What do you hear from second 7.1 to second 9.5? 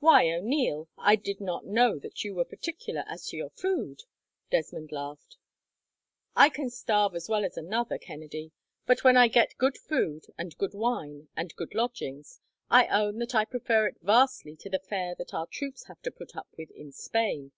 as well as another, Kennedy, but when I